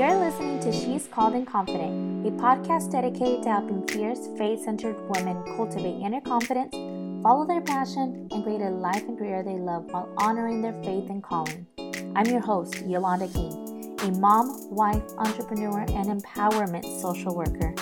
You're 0.00 0.16
listening 0.16 0.60
to 0.60 0.72
She's 0.72 1.06
Called 1.08 1.34
and 1.34 1.46
Confident, 1.46 2.26
a 2.26 2.30
podcast 2.30 2.90
dedicated 2.90 3.42
to 3.42 3.50
helping 3.50 3.86
fierce, 3.86 4.30
faith 4.38 4.64
centered 4.64 4.96
women 5.10 5.36
cultivate 5.54 6.00
inner 6.02 6.22
confidence, 6.22 6.74
follow 7.22 7.46
their 7.46 7.60
passion, 7.60 8.26
and 8.30 8.42
create 8.42 8.62
a 8.62 8.70
life 8.70 9.02
and 9.06 9.18
career 9.18 9.42
they 9.42 9.58
love 9.58 9.92
while 9.92 10.10
honoring 10.16 10.62
their 10.62 10.72
faith 10.82 11.10
and 11.10 11.22
calling. 11.22 11.66
I'm 12.16 12.24
your 12.24 12.40
host, 12.40 12.82
Yolanda 12.86 13.28
King, 13.28 13.94
a 14.00 14.10
mom, 14.12 14.70
wife, 14.70 15.02
entrepreneur, 15.18 15.80
and 15.80 16.22
empowerment 16.22 16.86
social 17.02 17.36
worker. 17.36 17.74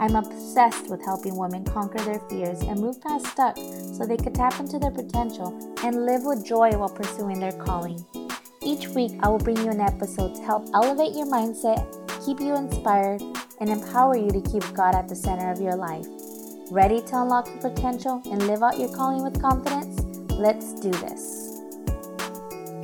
I'm 0.00 0.16
obsessed 0.16 0.88
with 0.88 1.04
helping 1.04 1.36
women 1.36 1.66
conquer 1.66 1.98
their 1.98 2.20
fears 2.30 2.62
and 2.62 2.80
move 2.80 2.98
past 3.02 3.26
stuck 3.26 3.58
so 3.58 4.06
they 4.06 4.16
could 4.16 4.34
tap 4.34 4.58
into 4.58 4.78
their 4.78 4.90
potential 4.90 5.52
and 5.84 6.06
live 6.06 6.22
with 6.24 6.46
joy 6.46 6.70
while 6.78 6.88
pursuing 6.88 7.38
their 7.38 7.52
calling. 7.52 8.02
Each 8.68 8.86
week, 8.88 9.12
I 9.22 9.30
will 9.30 9.38
bring 9.38 9.56
you 9.56 9.70
an 9.70 9.80
episode 9.80 10.34
to 10.34 10.42
help 10.42 10.68
elevate 10.74 11.16
your 11.16 11.24
mindset, 11.24 11.88
keep 12.26 12.38
you 12.38 12.54
inspired, 12.54 13.22
and 13.60 13.70
empower 13.70 14.14
you 14.14 14.30
to 14.30 14.42
keep 14.42 14.62
God 14.74 14.94
at 14.94 15.08
the 15.08 15.16
center 15.16 15.50
of 15.50 15.58
your 15.58 15.74
life. 15.74 16.04
Ready 16.70 17.00
to 17.00 17.22
unlock 17.22 17.46
your 17.46 17.70
potential 17.70 18.20
and 18.30 18.46
live 18.46 18.62
out 18.62 18.78
your 18.78 18.94
calling 18.94 19.24
with 19.24 19.40
confidence? 19.40 20.02
Let's 20.32 20.74
do 20.80 20.90
this. 20.90 21.62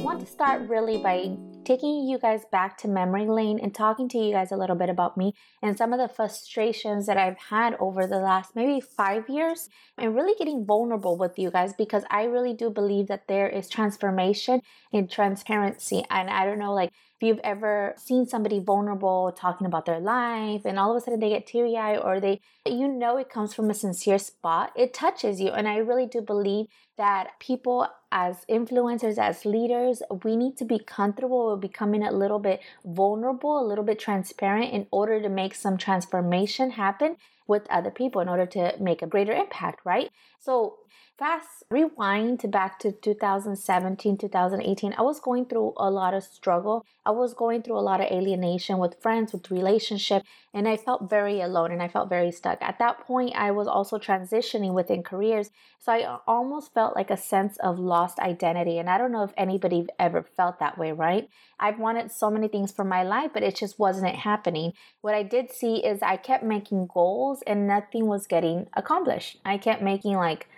Want 0.02 0.20
to 0.20 0.27
start 0.27 0.66
really 0.70 1.02
by 1.02 1.37
taking 1.65 2.07
you 2.07 2.19
guys 2.19 2.45
back 2.51 2.79
to 2.79 2.89
memory 2.89 3.27
lane 3.27 3.59
and 3.61 3.75
talking 3.75 4.09
to 4.11 4.19
you 4.19 4.33
guys 4.33 4.53
a 4.53 4.57
little 4.57 4.77
bit 4.77 4.89
about 4.89 5.17
me 5.17 5.35
and 5.63 5.77
some 5.77 5.93
of 5.93 5.99
the 5.99 6.09
frustrations 6.09 7.07
that 7.07 7.17
I've 7.17 7.39
had 7.39 7.77
over 7.81 8.07
the 8.07 8.19
last 8.19 8.55
maybe 8.55 8.81
five 8.81 9.29
years 9.29 9.69
and 9.99 10.15
really 10.15 10.35
getting 10.39 10.65
vulnerable 10.65 11.17
with 11.17 11.39
you 11.39 11.51
guys 11.51 11.73
because 11.73 12.05
I 12.11 12.25
really 12.25 12.55
do 12.55 12.71
believe 12.71 13.09
that 13.09 13.29
there 13.29 13.49
is 13.49 13.69
transformation 13.69 14.61
in 14.93 15.09
transparency. 15.09 16.05
And 16.11 16.31
I 16.31 16.45
don't 16.45 16.59
know, 16.59 16.75
like, 16.75 16.93
if 17.17 17.27
you've 17.27 17.41
ever 17.45 17.95
seen 17.97 18.27
somebody 18.27 18.59
vulnerable 18.59 19.33
talking 19.37 19.67
about 19.67 19.87
their 19.87 20.01
life 20.01 20.62
and 20.65 20.79
all 20.79 20.91
of 20.91 20.97
a 20.97 21.01
sudden 21.01 21.21
they 21.21 21.29
get 21.29 21.47
teary 21.47 21.77
eyed 21.77 21.98
or 21.98 22.19
they, 22.19 22.41
you 22.67 22.89
know, 22.89 23.17
it 23.17 23.31
comes 23.31 23.55
from 23.55 23.71
a 23.71 23.75
sincere 23.75 24.19
spot, 24.19 24.73
it 24.75 24.93
touches 24.93 25.41
you. 25.41 25.51
And 25.51 25.69
I 25.69 25.77
really 25.77 26.06
do 26.06 26.21
believe 26.21 26.67
that 26.97 27.39
people 27.39 27.87
as 28.11 28.45
influencers, 28.48 29.19
as 29.19 29.45
leaders, 29.45 30.03
we 30.25 30.37
need 30.37 30.56
to 30.56 30.65
be 30.65 30.79
comfortable 30.79 31.53
with 31.53 31.61
becoming 31.61 32.03
a 32.03 32.12
little 32.12 32.39
bit 32.39 32.61
vulnerable, 32.84 33.61
a 33.61 33.67
little 33.67 33.84
bit 33.84 33.99
transparent 33.99 34.73
in 34.73 34.87
order 34.91 35.21
to 35.21 35.28
make 35.28 35.55
some 35.55 35.77
transformation 35.77 36.71
happen 36.73 37.17
with 37.47 37.67
other 37.70 37.91
people 37.91 38.20
in 38.20 38.28
order 38.28 38.47
to 38.47 38.75
make 38.81 39.03
a 39.03 39.06
greater 39.06 39.33
impact, 39.33 39.81
right? 39.84 40.11
So 40.39 40.78
Fast 41.17 41.62
rewind 41.70 42.50
back 42.50 42.81
to 42.81 42.91
2017, 42.91 44.19
2018. 44.19 44.95
I 44.98 45.03
was 45.03 45.20
going 45.20 45.47
through 45.47 45.75
a 45.77 45.89
lot 45.89 46.12
of 46.12 46.25
struggle. 46.25 46.84
I 47.06 47.12
was 47.12 47.34
going 47.34 47.62
through 47.62 47.78
a 47.78 47.87
lot 47.87 48.00
of 48.00 48.11
alienation 48.11 48.78
with 48.78 49.00
friends, 49.00 49.33
with 49.33 49.48
relationship, 49.48 50.25
and 50.55 50.69
I 50.69 50.77
felt 50.77 51.10
very 51.10 51.41
alone 51.41 51.72
and 51.72 51.83
I 51.83 51.88
felt 51.88 52.08
very 52.08 52.30
stuck. 52.30 52.62
At 52.62 52.78
that 52.78 53.00
point, 53.00 53.34
I 53.34 53.50
was 53.50 53.66
also 53.66 53.98
transitioning 53.98 54.72
within 54.72 55.02
careers. 55.02 55.50
So 55.80 55.92
I 55.92 56.19
almost 56.28 56.72
felt 56.72 56.94
like 56.94 57.10
a 57.10 57.16
sense 57.16 57.56
of 57.58 57.80
lost 57.80 58.20
identity. 58.20 58.78
And 58.78 58.88
I 58.88 58.97
don't 58.97 59.10
know 59.10 59.25
if 59.25 59.32
anybody 59.36 59.84
ever 59.98 60.22
felt 60.22 60.60
that 60.60 60.78
way, 60.78 60.92
right? 60.92 61.28
I've 61.58 61.80
wanted 61.80 62.12
so 62.12 62.30
many 62.30 62.47
things 62.47 62.70
for 62.70 62.84
my 62.84 63.02
life, 63.02 63.32
but 63.34 63.42
it 63.42 63.56
just 63.56 63.80
wasn't 63.80 64.14
happening. 64.14 64.75
What 65.00 65.14
I 65.14 65.25
did 65.25 65.50
see 65.50 65.84
is 65.84 66.02
I 66.02 66.16
kept 66.16 66.44
making 66.44 66.86
goals 66.86 67.42
and 67.48 67.66
nothing 67.66 68.06
was 68.06 68.28
getting 68.28 68.69
accomplished. 68.75 69.41
I 69.44 69.58
kept 69.58 69.82
making 69.82 70.14
like 70.14 70.48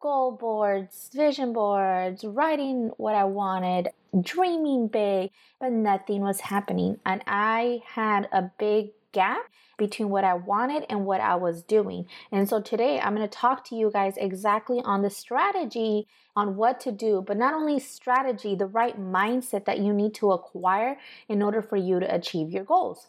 goal 0.00 0.30
boards, 0.30 1.10
vision 1.12 1.52
boards, 1.52 2.24
writing 2.24 2.92
what 2.96 3.16
I 3.16 3.24
wanted, 3.24 3.88
dreaming 4.22 4.86
big, 4.86 5.30
but 5.58 5.72
nothing 5.72 6.20
was 6.20 6.40
happening. 6.40 7.00
And 7.04 7.22
I 7.26 7.80
had 7.86 8.28
a 8.30 8.50
big 8.56 8.90
gap 9.12 9.46
between 9.78 10.08
what 10.08 10.24
I 10.24 10.34
wanted 10.34 10.84
and 10.88 11.04
what 11.04 11.20
I 11.20 11.34
was 11.34 11.62
doing. 11.62 12.06
And 12.32 12.48
so 12.48 12.60
today 12.60 12.98
I'm 12.98 13.14
going 13.14 13.28
to 13.28 13.38
talk 13.38 13.64
to 13.68 13.76
you 13.76 13.90
guys 13.90 14.14
exactly 14.16 14.80
on 14.84 15.02
the 15.02 15.10
strategy 15.10 16.06
on 16.34 16.56
what 16.56 16.80
to 16.80 16.92
do, 16.92 17.24
but 17.26 17.36
not 17.36 17.54
only 17.54 17.78
strategy, 17.78 18.54
the 18.54 18.66
right 18.66 19.00
mindset 19.00 19.64
that 19.64 19.78
you 19.78 19.92
need 19.92 20.14
to 20.14 20.32
acquire 20.32 20.98
in 21.28 21.42
order 21.42 21.62
for 21.62 21.76
you 21.76 21.98
to 22.00 22.14
achieve 22.14 22.50
your 22.50 22.64
goals. 22.64 23.08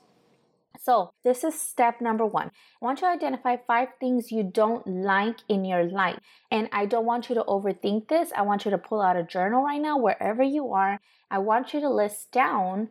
So, 0.80 1.12
this 1.24 1.44
is 1.44 1.60
step 1.60 2.02
number 2.02 2.26
one. 2.26 2.48
I 2.48 2.86
want 2.86 3.02
you 3.02 3.08
to 3.08 3.14
identify 3.14 3.58
five 3.58 3.90
things 4.00 4.32
you 4.32 4.44
don't 4.44 4.86
like 4.86 5.38
in 5.50 5.66
your 5.66 5.84
life. 5.84 6.20
And 6.52 6.70
I 6.72 6.86
don't 6.86 7.06
want 7.06 7.30
you 7.30 7.36
to 7.36 7.44
overthink 7.44 8.08
this. 8.08 8.32
I 8.36 8.44
want 8.44 8.64
you 8.64 8.72
to 8.72 8.78
pull 8.78 9.02
out 9.02 9.18
a 9.18 9.24
journal 9.24 9.64
right 9.64 9.82
now, 9.82 9.98
wherever 9.98 10.44
you 10.44 10.72
are. 10.74 11.00
I 11.32 11.40
want 11.40 11.74
you 11.74 11.80
to 11.82 11.90
list 11.90 12.32
down 12.32 12.90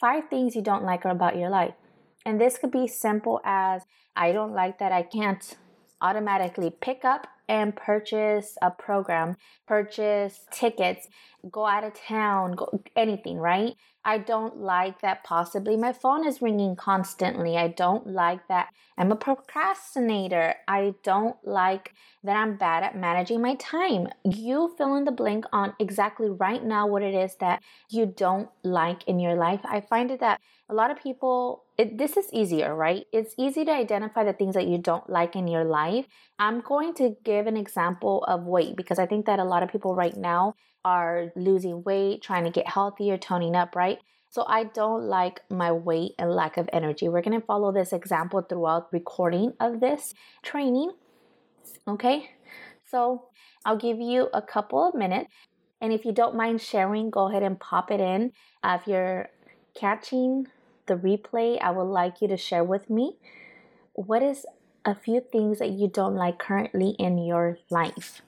five 0.00 0.28
things 0.30 0.54
you 0.54 0.62
don't 0.62 0.84
like 0.84 1.04
about 1.04 1.36
your 1.36 1.50
life. 1.50 1.74
And 2.26 2.40
this 2.40 2.58
could 2.58 2.72
be 2.72 2.88
simple 2.88 3.40
as 3.44 3.82
I 4.16 4.32
don't 4.32 4.52
like 4.52 4.80
that 4.80 4.90
I 4.90 5.02
can't 5.02 5.56
automatically 6.00 6.70
pick 6.70 7.04
up 7.04 7.28
and 7.48 7.76
purchase 7.76 8.58
a 8.60 8.72
program, 8.72 9.36
purchase 9.68 10.40
tickets, 10.50 11.06
go 11.48 11.66
out 11.66 11.84
of 11.84 11.94
town, 11.94 12.56
go 12.56 12.82
anything, 12.96 13.38
right? 13.38 13.76
I 14.04 14.18
don't 14.18 14.56
like 14.56 15.00
that 15.02 15.22
possibly 15.22 15.76
my 15.76 15.92
phone 15.92 16.26
is 16.26 16.42
ringing 16.42 16.74
constantly. 16.74 17.56
I 17.56 17.68
don't 17.68 18.08
like 18.08 18.48
that 18.48 18.70
I'm 18.98 19.12
a 19.12 19.16
procrastinator. 19.16 20.54
I 20.66 20.94
don't 21.02 21.36
like 21.44 21.92
that 22.24 22.36
I'm 22.36 22.56
bad 22.56 22.82
at 22.82 22.96
managing 22.96 23.42
my 23.42 23.54
time. 23.56 24.08
You 24.24 24.74
fill 24.76 24.96
in 24.96 25.04
the 25.04 25.12
blank 25.12 25.44
on 25.52 25.74
exactly 25.78 26.30
right 26.30 26.64
now 26.64 26.86
what 26.86 27.02
it 27.02 27.14
is 27.14 27.36
that 27.36 27.62
you 27.90 28.06
don't 28.06 28.48
like 28.64 29.06
in 29.06 29.20
your 29.20 29.34
life. 29.34 29.60
I 29.64 29.80
find 29.80 30.10
it 30.10 30.20
that 30.20 30.40
a 30.68 30.74
lot 30.74 30.90
of 30.90 31.00
people, 31.00 31.64
it, 31.78 31.98
this 31.98 32.16
is 32.16 32.26
easier, 32.32 32.74
right? 32.74 33.06
It's 33.12 33.34
easy 33.38 33.64
to 33.64 33.72
identify 33.72 34.24
the 34.24 34.32
things 34.32 34.54
that 34.54 34.66
you 34.66 34.78
don't 34.78 35.08
like 35.10 35.36
in 35.36 35.46
your 35.46 35.64
life. 35.64 36.06
I'm 36.38 36.60
going 36.60 36.94
to 36.94 37.16
give 37.24 37.46
an 37.46 37.56
example 37.56 38.24
of 38.24 38.44
weight 38.44 38.76
because 38.76 38.98
I 38.98 39.06
think 39.06 39.26
that 39.26 39.38
a 39.38 39.44
lot 39.44 39.62
of 39.62 39.70
people 39.70 39.94
right 39.94 40.16
now 40.16 40.54
are 40.84 41.32
losing 41.36 41.82
weight, 41.82 42.22
trying 42.22 42.44
to 42.44 42.50
get 42.50 42.68
healthier, 42.68 43.18
toning 43.18 43.54
up, 43.54 43.76
right? 43.76 43.98
So 44.30 44.44
I 44.46 44.64
don't 44.64 45.04
like 45.04 45.40
my 45.50 45.72
weight 45.72 46.12
and 46.18 46.30
lack 46.30 46.56
of 46.56 46.68
energy. 46.72 47.08
We're 47.08 47.22
going 47.22 47.40
to 47.40 47.46
follow 47.46 47.72
this 47.72 47.92
example 47.92 48.42
throughout 48.42 48.92
recording 48.92 49.52
of 49.60 49.80
this 49.80 50.14
training. 50.42 50.92
Okay? 51.88 52.30
So 52.86 53.24
I'll 53.64 53.76
give 53.76 54.00
you 54.00 54.28
a 54.32 54.42
couple 54.42 54.86
of 54.88 54.94
minutes. 54.94 55.32
And 55.80 55.92
if 55.92 56.04
you 56.04 56.12
don't 56.12 56.36
mind 56.36 56.60
sharing, 56.60 57.10
go 57.10 57.28
ahead 57.28 57.42
and 57.42 57.58
pop 57.58 57.90
it 57.90 58.00
in. 58.00 58.32
Uh, 58.62 58.78
if 58.80 58.86
you're 58.86 59.28
catching 59.74 60.46
the 60.86 60.94
replay, 60.94 61.60
I 61.60 61.70
would 61.70 61.84
like 61.84 62.20
you 62.20 62.28
to 62.28 62.36
share 62.36 62.64
with 62.64 62.88
me 62.90 63.16
what 63.94 64.22
is 64.22 64.46
a 64.84 64.94
few 64.94 65.20
things 65.20 65.58
that 65.58 65.70
you 65.70 65.88
don't 65.88 66.14
like 66.14 66.38
currently 66.38 66.90
in 66.98 67.18
your 67.18 67.58
life. 67.70 68.22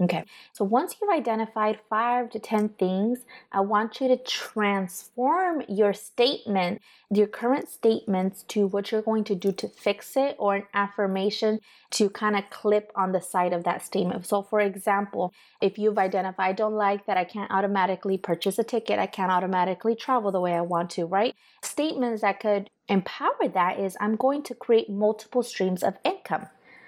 Okay, 0.00 0.22
so 0.52 0.64
once 0.64 0.94
you've 1.00 1.10
identified 1.10 1.80
five 1.90 2.30
to 2.30 2.38
10 2.38 2.68
things, 2.78 3.24
I 3.50 3.62
want 3.62 4.00
you 4.00 4.06
to 4.06 4.16
transform 4.16 5.64
your 5.68 5.92
statement, 5.92 6.82
your 7.10 7.26
current 7.26 7.68
statements, 7.68 8.44
to 8.44 8.68
what 8.68 8.92
you're 8.92 9.02
going 9.02 9.24
to 9.24 9.34
do 9.34 9.50
to 9.50 9.66
fix 9.66 10.16
it 10.16 10.36
or 10.38 10.54
an 10.54 10.62
affirmation 10.72 11.58
to 11.90 12.08
kind 12.10 12.36
of 12.36 12.48
clip 12.48 12.92
on 12.94 13.10
the 13.10 13.20
side 13.20 13.52
of 13.52 13.64
that 13.64 13.84
statement. 13.84 14.24
So, 14.24 14.40
for 14.40 14.60
example, 14.60 15.32
if 15.60 15.78
you've 15.78 15.98
identified, 15.98 16.50
I 16.50 16.52
don't 16.52 16.74
like 16.74 17.06
that 17.06 17.16
I 17.16 17.24
can't 17.24 17.50
automatically 17.50 18.18
purchase 18.18 18.56
a 18.60 18.64
ticket, 18.64 19.00
I 19.00 19.06
can't 19.06 19.32
automatically 19.32 19.96
travel 19.96 20.30
the 20.30 20.40
way 20.40 20.54
I 20.54 20.60
want 20.60 20.90
to, 20.90 21.06
right? 21.06 21.34
Statements 21.64 22.22
that 22.22 22.38
could 22.38 22.70
empower 22.88 23.48
that 23.52 23.80
is 23.80 23.96
I'm 24.00 24.14
going 24.14 24.44
to 24.44 24.54
create 24.54 24.88
multiple 24.88 25.42
streams 25.42 25.82
of 25.82 25.98
income. 26.04 26.46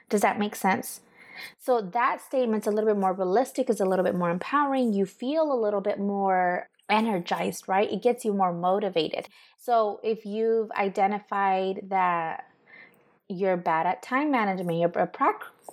Does 0.08 0.20
that 0.20 0.38
make 0.38 0.54
sense? 0.54 1.00
So 1.58 1.80
that 1.80 2.20
statement's 2.20 2.66
a 2.66 2.70
little 2.70 2.90
bit 2.90 2.98
more 2.98 3.12
realistic, 3.12 3.70
is 3.70 3.80
a 3.80 3.84
little 3.84 4.04
bit 4.04 4.14
more 4.14 4.30
empowering. 4.30 4.92
You 4.92 5.06
feel 5.06 5.52
a 5.52 5.58
little 5.60 5.80
bit 5.80 5.98
more 5.98 6.68
energized, 6.88 7.68
right? 7.68 7.90
It 7.90 8.02
gets 8.02 8.24
you 8.24 8.32
more 8.32 8.52
motivated. 8.52 9.28
So 9.58 10.00
if 10.02 10.24
you've 10.24 10.70
identified 10.72 11.88
that 11.88 12.46
you're 13.28 13.56
bad 13.56 13.86
at 13.86 14.02
time 14.02 14.30
management, 14.30 14.78
you're 14.78 14.88
a 14.88 15.06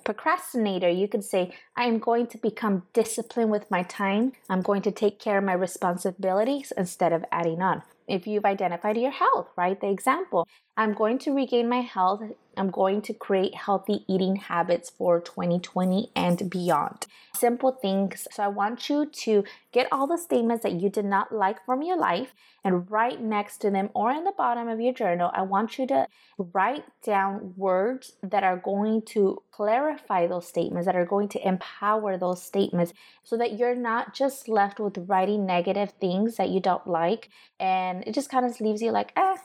procrastinator, 0.04 0.88
you 0.88 1.08
could 1.08 1.24
say, 1.24 1.54
I 1.76 1.84
am 1.84 1.98
going 1.98 2.26
to 2.28 2.38
become 2.38 2.84
disciplined 2.92 3.50
with 3.50 3.70
my 3.70 3.82
time. 3.82 4.32
I'm 4.48 4.62
going 4.62 4.82
to 4.82 4.90
take 4.90 5.18
care 5.18 5.38
of 5.38 5.44
my 5.44 5.52
responsibilities 5.52 6.72
instead 6.76 7.12
of 7.12 7.24
adding 7.30 7.62
on 7.62 7.82
if 8.08 8.26
you've 8.26 8.44
identified 8.44 8.96
your 8.96 9.10
health, 9.10 9.48
right? 9.56 9.80
The 9.80 9.90
example, 9.90 10.48
I'm 10.76 10.94
going 10.94 11.18
to 11.20 11.34
regain 11.34 11.68
my 11.68 11.80
health. 11.80 12.22
I'm 12.56 12.70
going 12.70 13.02
to 13.02 13.12
create 13.12 13.54
healthy 13.54 14.04
eating 14.08 14.36
habits 14.36 14.90
for 14.90 15.20
2020 15.20 16.10
and 16.16 16.50
beyond. 16.50 17.06
simple 17.34 17.70
things. 17.70 18.26
So 18.32 18.42
I 18.42 18.48
want 18.48 18.88
you 18.88 19.06
to 19.06 19.44
get 19.70 19.86
all 19.92 20.08
the 20.08 20.18
statements 20.18 20.64
that 20.64 20.72
you 20.80 20.90
did 20.90 21.04
not 21.04 21.30
like 21.30 21.64
from 21.64 21.82
your 21.82 21.96
life 21.96 22.34
and 22.64 22.90
right 22.90 23.20
next 23.20 23.58
to 23.58 23.70
them 23.70 23.90
or 23.94 24.10
in 24.10 24.24
the 24.24 24.32
bottom 24.36 24.66
of 24.66 24.80
your 24.80 24.92
journal. 24.92 25.30
I 25.32 25.42
want 25.42 25.78
you 25.78 25.86
to 25.86 26.08
write 26.36 26.84
down 27.04 27.54
words 27.56 28.14
that 28.22 28.42
are 28.42 28.56
going 28.56 29.02
to 29.02 29.42
clarify 29.52 29.87
those 30.28 30.48
statements, 30.48 30.86
that 30.86 30.96
are 30.96 31.06
going 31.06 31.28
to 31.28 31.46
empower 31.46 32.16
those 32.16 32.42
statements 32.42 32.92
so 33.22 33.36
that 33.36 33.58
you're 33.58 33.74
not 33.74 34.14
just 34.14 34.48
left 34.48 34.80
with 34.80 35.06
writing 35.06 35.46
negative 35.46 35.92
things 36.00 36.36
that 36.36 36.48
you 36.48 36.60
don't 36.60 36.86
like 36.86 37.28
and 37.60 38.04
it 38.06 38.14
just 38.14 38.30
kind 38.30 38.44
of 38.44 38.60
leaves 38.60 38.82
you 38.82 38.90
like, 38.90 39.12
eh, 39.16 39.36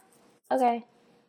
okay, 0.52 0.86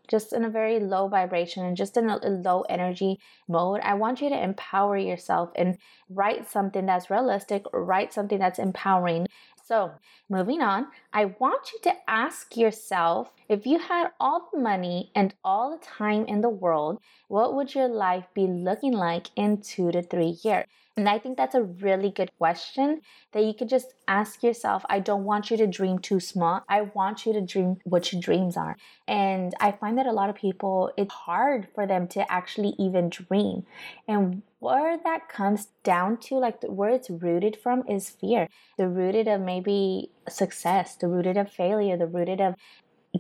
just 0.08 0.32
in 0.32 0.44
a 0.44 0.50
very 0.50 0.80
low 0.80 1.08
vibration 1.08 1.64
and 1.64 1.76
just 1.76 1.96
in 1.96 2.08
a, 2.10 2.16
low 2.16 2.62
energy 2.62 3.18
mode. 3.48 3.80
I 3.82 3.94
want 3.94 4.20
you 4.20 4.28
to 4.28 4.42
empower 4.42 4.96
yourself 4.96 5.50
and 5.56 5.78
write 6.10 6.48
something 6.48 6.86
that's 6.86 7.10
realistic 7.10 7.64
write 7.72 8.12
something 8.12 8.38
that's 8.38 8.58
empowering. 8.58 9.26
So, 9.66 9.92
moving 10.28 10.60
on, 10.60 10.88
I 11.10 11.24
want 11.24 11.72
you 11.72 11.78
to 11.84 11.94
ask 12.06 12.54
yourself 12.54 13.32
if 13.48 13.64
you 13.64 13.78
had 13.78 14.10
all 14.20 14.50
the 14.52 14.60
money 14.60 15.10
and 15.14 15.32
all 15.42 15.70
the 15.70 15.82
time 15.82 16.26
in 16.26 16.42
the 16.42 16.50
world, 16.50 17.00
what 17.28 17.54
would 17.54 17.74
your 17.74 17.88
life 17.88 18.26
be 18.34 18.46
looking 18.46 18.92
like 18.92 19.28
in 19.36 19.62
two 19.62 19.90
to 19.92 20.02
three 20.02 20.36
years? 20.42 20.66
And 20.98 21.08
I 21.08 21.18
think 21.18 21.38
that's 21.38 21.54
a 21.54 21.62
really 21.62 22.10
good 22.10 22.30
question 22.36 23.00
that 23.32 23.42
you 23.42 23.54
could 23.54 23.70
just 23.70 23.94
ask 24.06 24.42
yourself. 24.42 24.84
I 24.90 25.00
don't 25.00 25.24
want 25.24 25.50
you 25.50 25.56
to 25.56 25.66
dream 25.66 25.98
too 25.98 26.20
small. 26.20 26.62
I 26.68 26.82
want 26.82 27.24
you 27.24 27.32
to 27.32 27.40
dream 27.40 27.78
what 27.84 28.12
your 28.12 28.20
dreams 28.20 28.58
are. 28.58 28.76
And 29.08 29.54
I 29.60 29.72
find 29.72 29.96
that 29.96 30.06
a 30.06 30.12
lot 30.12 30.28
of 30.28 30.36
people, 30.36 30.92
it's 30.98 31.12
hard 31.12 31.68
for 31.74 31.86
them 31.86 32.06
to 32.08 32.30
actually 32.30 32.74
even 32.78 33.08
dream. 33.08 33.64
And 34.06 34.42
where 34.64 34.96
that 35.04 35.28
comes 35.28 35.68
down 35.82 36.16
to, 36.16 36.36
like 36.36 36.62
where 36.62 36.88
it's 36.88 37.10
rooted 37.10 37.54
from, 37.54 37.84
is 37.86 38.08
fear. 38.08 38.48
The 38.78 38.88
rooted 38.88 39.28
of 39.28 39.42
maybe 39.42 40.10
success, 40.26 40.96
the 40.96 41.06
rooted 41.06 41.36
of 41.36 41.52
failure, 41.52 41.98
the 41.98 42.06
rooted 42.06 42.40
of 42.40 42.54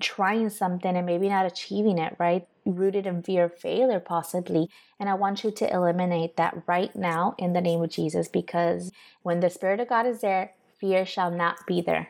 trying 0.00 0.48
something 0.48 0.96
and 0.96 1.04
maybe 1.04 1.28
not 1.28 1.44
achieving 1.44 1.98
it, 1.98 2.16
right? 2.18 2.48
Rooted 2.64 3.06
in 3.06 3.22
fear 3.22 3.44
of 3.44 3.58
failure, 3.58 4.00
possibly. 4.00 4.70
And 4.98 5.10
I 5.10 5.14
want 5.14 5.44
you 5.44 5.50
to 5.50 5.70
eliminate 5.70 6.38
that 6.38 6.62
right 6.66 6.96
now 6.96 7.34
in 7.36 7.52
the 7.52 7.60
name 7.60 7.82
of 7.82 7.90
Jesus 7.90 8.26
because 8.26 8.90
when 9.22 9.40
the 9.40 9.50
Spirit 9.50 9.80
of 9.80 9.88
God 9.88 10.06
is 10.06 10.22
there, 10.22 10.54
fear 10.80 11.04
shall 11.04 11.30
not 11.30 11.66
be 11.66 11.82
there. 11.82 12.08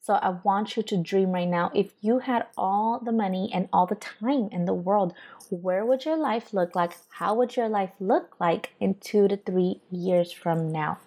So 0.00 0.14
I 0.14 0.36
want 0.44 0.76
you 0.76 0.82
to 0.84 1.02
dream 1.02 1.32
right 1.32 1.48
now. 1.48 1.70
If 1.74 1.92
you 2.00 2.20
had 2.20 2.46
all 2.56 3.00
the 3.00 3.12
money 3.12 3.50
and 3.52 3.68
all 3.72 3.86
the 3.86 3.96
time 3.96 4.48
in 4.52 4.64
the 4.64 4.74
world, 4.74 5.14
where 5.50 5.84
would 5.84 6.04
your 6.04 6.16
life 6.16 6.52
look 6.52 6.74
like? 6.74 6.96
How 7.10 7.34
would 7.34 7.56
your 7.56 7.68
life 7.68 7.90
look 7.98 8.36
like 8.38 8.70
in 8.78 8.94
two 8.94 9.26
to 9.28 9.36
three 9.36 9.80
years 9.90 10.32
from 10.32 10.70
now? 10.70 10.98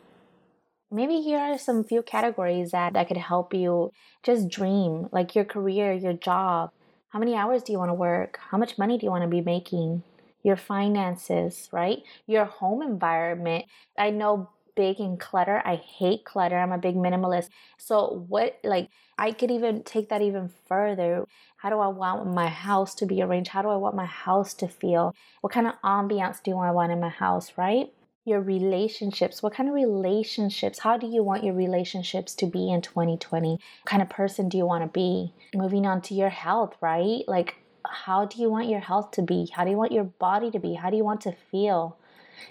maybe 0.92 1.22
here 1.22 1.40
are 1.40 1.58
some 1.58 1.84
few 1.84 2.02
categories 2.02 2.72
that, 2.72 2.94
that 2.94 3.08
could 3.08 3.18
help 3.18 3.54
you 3.54 3.92
just 4.24 4.50
dream 4.50 5.08
like 5.12 5.36
your 5.36 5.46
career, 5.46 5.94
your 5.94 6.14
job. 6.14 6.72
How 7.10 7.20
many 7.20 7.36
hours 7.36 7.64
do 7.64 7.72
you 7.72 7.80
want 7.80 7.90
to 7.90 7.96
work? 7.96 8.40
How 8.52 8.58
much 8.58 8.78
money 8.78 8.98
do 8.98 9.06
you 9.06 9.12
want 9.12 9.24
to 9.24 9.30
be 9.30 9.42
making? 9.42 10.04
Your 10.44 10.56
finances, 10.56 11.68
right? 11.72 12.02
Your 12.26 12.46
home 12.46 12.82
environment. 12.82 13.66
I 13.98 14.10
know 14.10 14.50
big 14.80 15.02
and 15.02 15.20
clutter. 15.20 15.62
I 15.66 15.76
hate 15.76 16.24
clutter. 16.24 16.58
I'm 16.58 16.72
a 16.72 16.78
big 16.78 16.96
minimalist. 16.96 17.50
So, 17.78 18.24
what, 18.30 18.58
like, 18.64 18.88
I 19.18 19.34
could 19.34 19.52
even 19.52 19.84
take 19.84 20.08
that 20.08 20.22
even 20.22 20.50
further. 20.70 21.26
How 21.58 21.70
do 21.70 21.80
I 21.80 21.88
want 21.88 22.34
my 22.34 22.48
house 22.48 22.96
to 22.96 23.06
be 23.06 23.22
arranged? 23.22 23.50
How 23.50 23.62
do 23.62 23.68
I 23.68 23.76
want 23.76 23.96
my 24.04 24.06
house 24.06 24.54
to 24.62 24.70
feel? 24.70 25.14
What 25.42 25.52
kind 25.52 25.68
of 25.68 25.74
ambiance 25.84 26.42
do 26.42 26.58
I 26.58 26.72
want 26.72 26.94
in 26.94 27.02
my 27.02 27.10
house, 27.10 27.52
right? 27.58 27.88
your 28.26 28.42
relationships. 28.42 29.42
What 29.42 29.54
kind 29.54 29.68
of 29.68 29.76
relationships? 29.76 30.80
How 30.80 30.98
do 30.98 31.08
you 31.08 31.24
want 31.24 31.44
your 31.44 31.56
relationships 31.56 32.36
to 32.36 32.46
be 32.46 32.72
in 32.72 32.82
2020? 32.82 33.54
What 33.54 33.60
kind 33.86 34.04
of 34.04 34.10
person 34.10 34.50
do 34.50 34.58
you 34.58 34.68
want 34.68 34.84
to 34.84 34.88
be? 34.88 35.34
Moving 35.56 35.88
on 35.88 36.02
to 36.04 36.14
your 36.14 36.30
health, 36.30 36.76
right? 36.80 37.24
Like, 37.28 37.56
how 37.90 38.26
do 38.26 38.40
you 38.40 38.50
want 38.50 38.70
your 38.70 38.82
health 38.82 39.12
to 39.12 39.24
be? 39.24 39.50
How 39.52 39.64
do 39.64 39.72
you 39.72 39.78
want 39.78 39.92
your 39.92 40.04
body 40.04 40.52
to 40.52 40.60
be? 40.60 40.76
How 40.76 40.92
do 40.92 40.98
you 40.98 41.04
want 41.04 41.22
to 41.22 41.34
feel? 41.50 41.98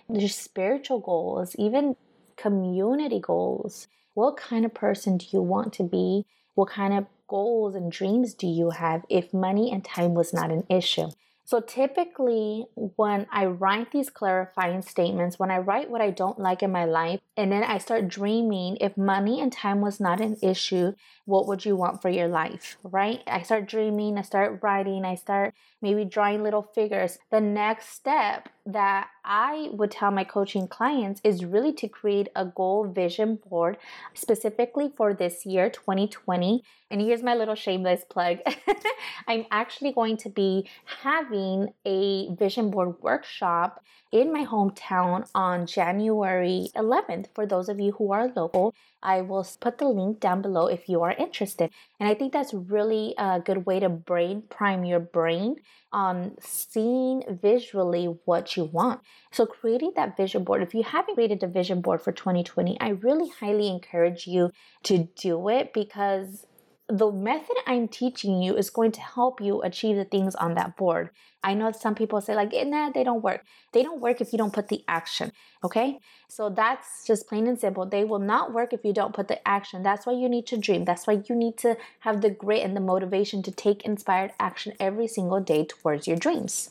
Your 0.09 0.29
spiritual 0.29 0.99
goals, 0.99 1.55
even 1.57 1.97
community 2.38 3.20
goals. 3.20 3.88
What 4.14 4.37
kind 4.37 4.64
of 4.64 4.73
person 4.73 5.19
do 5.19 5.26
you 5.31 5.43
want 5.43 5.73
to 5.75 5.82
be? 5.82 6.25
What 6.55 6.70
kind 6.70 6.94
of 6.94 7.06
goals 7.29 7.75
and 7.75 7.93
dreams 7.93 8.35
do 8.35 8.46
you 8.46 8.70
have 8.70 9.05
if 9.08 9.35
money 9.35 9.70
and 9.70 9.85
time 9.85 10.14
was 10.14 10.32
not 10.32 10.50
an 10.50 10.64
issue? 10.70 11.08
So 11.49 11.61
typically, 11.61 12.67
when 12.75 13.26
I 13.32 13.46
write 13.46 13.90
these 13.90 14.11
clarifying 14.11 14.82
statements, 14.82 15.38
when 15.38 15.50
I 15.50 15.56
write 15.56 15.88
what 15.88 16.02
I 16.02 16.11
don't 16.11 16.38
like 16.38 16.62
in 16.62 16.70
my 16.70 16.85
life, 16.85 17.20
and 17.38 17.50
then 17.50 17.64
I 17.64 17.79
start 17.79 18.06
dreaming, 18.06 18.76
if 18.82 18.99
money 18.99 19.40
and 19.40 19.50
time 19.50 19.81
was 19.81 19.99
not 19.99 20.20
an 20.20 20.37
issue, 20.43 20.93
what 21.25 21.46
would 21.46 21.64
you 21.64 21.75
want 21.75 22.02
for 22.02 22.11
your 22.11 22.29
life, 22.29 22.76
right? 22.82 23.23
I 23.26 23.40
start 23.44 23.67
dreaming, 23.67 24.19
I 24.19 24.23
start 24.23 24.61
writing, 24.62 25.06
I 25.06 25.14
start 25.14 25.55
maybe 25.81 26.05
drawing 26.05 26.43
little 26.43 26.69
figures. 26.75 27.19
The 27.31 27.40
next 27.40 27.94
step 27.94 28.50
that 28.69 29.09
I 29.25 29.70
would 29.73 29.91
tell 29.91 30.11
my 30.11 30.25
coaching 30.25 30.69
clients 30.69 31.23
is 31.25 31.43
really 31.43 31.73
to 31.73 31.88
create 31.88 32.29
a 32.37 32.44
goal 32.44 32.87
vision 32.87 33.38
board 33.49 33.79
specifically 34.12 34.93
for 34.94 35.15
this 35.15 35.47
year, 35.47 35.70
2020. 35.70 36.62
And 36.91 37.00
here's 37.00 37.23
my 37.23 37.35
little 37.35 37.55
shameless 37.55 38.05
plug 38.11 38.38
I'm 39.26 39.47
actually 39.50 39.93
going 39.93 40.19
to 40.19 40.29
be 40.29 40.69
having 41.03 41.73
a 41.87 42.35
vision 42.35 42.70
board 42.70 42.97
workshop 43.00 43.82
in 44.11 44.33
my 44.33 44.45
hometown 44.45 45.29
on 45.35 45.67
January 45.67 46.71
11th. 46.75 47.27
For 47.35 47.47
those 47.47 47.69
of 47.69 47.79
you 47.79 47.93
who 47.93 48.13
are 48.13 48.33
local, 48.35 48.75
I 49.03 49.21
will 49.21 49.47
put 49.61 49.79
the 49.79 49.89
link 49.89 50.21
down 50.21 50.43
below 50.43 50.67
if 50.67 50.89
you 50.89 51.03
are 51.03 51.13
interested. 51.13 51.71
And 52.01 52.09
I 52.09 52.15
think 52.15 52.33
that's 52.33 52.55
really 52.55 53.15
a 53.19 53.41
good 53.41 53.67
way 53.67 53.81
to 53.81 53.89
brain 53.89 54.43
prime 54.49 54.85
your 54.85 55.01
brain 55.01 55.57
on 55.93 56.37
seeing 56.41 57.23
visually 57.29 58.07
what 58.25 58.57
you 58.57 58.65
want. 58.65 59.01
So, 59.31 59.47
creating 59.47 59.93
that 59.97 60.17
vision 60.17 60.45
board, 60.45 60.63
if 60.63 60.75
you 60.75 60.83
haven't 60.83 61.15
created 61.15 61.43
a 61.43 61.47
vision 61.47 61.81
board 61.81 62.03
for 62.03 62.13
2020, 62.13 62.79
I 62.81 62.91
really 62.91 63.31
highly 63.41 63.69
encourage 63.69 64.27
you 64.27 64.51
to 64.85 65.09
do 65.17 65.49
it 65.49 65.73
because 65.73 66.47
the 66.88 67.12
method 67.12 67.56
I'm 67.67 67.87
teaching 67.87 68.40
you 68.40 68.56
is 68.56 68.70
going 68.70 68.93
to 68.93 69.00
help 69.00 69.40
you 69.40 69.61
achieve 69.62 69.96
the 69.96 70.06
things 70.06 70.35
on 70.35 70.55
that 70.55 70.76
board. 70.76 71.11
I 71.44 71.55
know 71.55 71.70
some 71.70 71.94
people 71.94 72.20
say, 72.20 72.35
like, 72.35 72.52
eh, 72.55 72.64
nah, 72.64 72.90
they 72.90 73.05
don't 73.05 73.23
work. 73.23 73.44
They 73.73 73.82
don't 73.82 74.00
work 74.00 74.20
if 74.20 74.32
you 74.32 74.38
don't 74.38 74.52
put 74.52 74.69
the 74.69 74.82
action. 74.88 75.31
Okay. 75.62 75.99
So 76.29 76.49
that's 76.49 77.06
just 77.06 77.29
plain 77.29 77.46
and 77.46 77.61
simple. 77.61 77.87
They 77.87 78.05
will 78.05 78.19
not 78.19 78.52
work 78.52 78.73
if 78.73 78.85
you 78.85 78.93
don't 78.93 79.14
put 79.14 79.29
the 79.29 79.46
action. 79.46 79.82
That's 79.82 80.06
why 80.06 80.14
you 80.14 80.29
need 80.29 80.46
to 80.46 80.56
dream. 80.56 80.85
That's 80.85 81.06
why 81.06 81.23
you 81.29 81.35
need 81.35 81.58
to 81.58 81.76
have 82.00 82.23
the 82.23 82.31
grit 82.31 82.64
and 82.64 82.75
the 82.75 82.81
motivation 82.81 83.43
to 83.44 83.52
take 83.52 83.85
inspired 83.85 84.32
action 84.40 84.73
every 84.81 85.06
single 85.06 85.40
day 85.40 85.64
towards 85.67 86.08
your 86.08 86.17
dreams. 86.17 86.70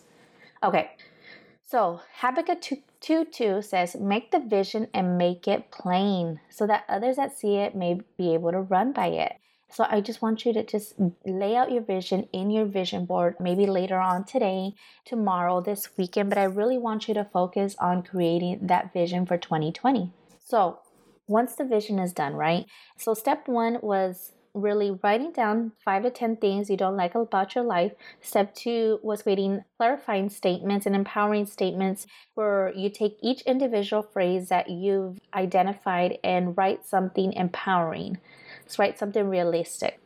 Okay. 0.64 0.92
So 1.64 2.02
Habakkuk 2.22 2.62
2, 2.62 2.78
2 3.02 3.26
2 3.26 3.62
says, 3.62 3.96
Make 3.96 4.32
the 4.32 4.40
vision 4.40 4.88
and 4.94 5.18
make 5.18 5.48
it 5.48 5.70
plain 5.70 6.40
so 6.50 6.66
that 6.66 6.86
others 6.90 7.18
that 7.18 7.38
see 7.38 7.58
it 7.58 7.76
may 7.76 8.02
be 8.18 8.34
able 8.34 8.52
to 8.52 8.62
run 8.62 8.94
by 8.94 9.08
it. 9.08 9.34
So 9.70 9.86
I 9.90 10.02
just 10.02 10.22
want 10.22 10.46
you 10.46 10.54
to 10.54 10.64
just 10.64 10.96
lay 11.26 11.56
out 11.56 11.72
your 11.72 11.84
vision 11.84 12.28
in 12.32 12.50
your 12.50 12.66
vision 12.66 13.06
board, 13.06 13.36
maybe 13.40 13.66
later 13.66 14.00
on 14.00 14.24
today, 14.24 14.74
tomorrow, 15.06 15.62
this 15.62 15.90
weekend, 15.98 16.30
but 16.30 16.38
I 16.38 16.46
really 16.46 16.78
want 16.78 17.08
you 17.08 17.14
to 17.16 17.26
focus 17.26 17.76
on 17.80 18.04
creating 18.04 18.60
that 18.64 18.94
vision 18.94 19.26
for 19.26 19.38
2020. 19.38 20.12
So 20.44 20.80
once 21.28 21.56
the 21.56 21.66
vision 21.66 22.00
is 22.00 22.14
done, 22.14 22.34
right? 22.34 22.66
So 22.98 23.14
step 23.14 23.48
one 23.48 23.80
was 23.82 24.32
really 24.54 24.98
writing 25.04 25.32
down 25.32 25.72
five 25.84 26.04
to 26.04 26.10
10 26.10 26.38
things 26.38 26.70
you 26.70 26.78
don't 26.78 26.98
like 26.98 27.16
about 27.16 27.54
your 27.54 27.64
life. 27.64 27.92
Step 28.22 28.56
two 28.56 29.00
was 29.04 29.22
creating 29.22 29.64
clarifying 29.78 30.30
statements 30.30 30.86
and 30.86 30.96
empowering 30.96 31.46
statements 31.46 32.08
where 32.34 32.74
you 32.76 32.90
take 32.90 33.18
each 33.22 33.42
individual 33.42 34.02
phrase 34.02 34.50
that 34.50 34.70
you've 34.70 35.20
identified 35.34 36.18
and 36.24 36.58
write 36.58 36.86
something 36.86 37.34
empowering. 37.34 38.18
Write 38.78 39.00
something 39.00 39.28
realistic. 39.28 40.00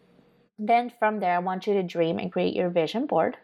Then 0.58 0.92
from 1.00 1.20
there, 1.20 1.36
I 1.36 1.40
want 1.40 1.66
you 1.66 1.74
to 1.74 1.84
dream 1.84 2.20
and 2.20 2.32
create 2.32 2.56
your 2.56 2.70
vision 2.70 3.08
board. 3.08 3.38